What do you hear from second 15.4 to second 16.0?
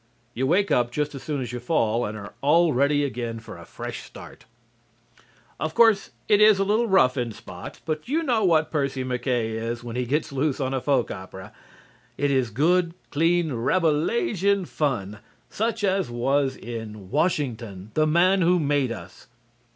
such